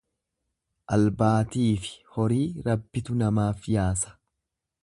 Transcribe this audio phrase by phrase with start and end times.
[0.97, 4.19] Albaatiifi horii Rabbitu namaaf yaasa.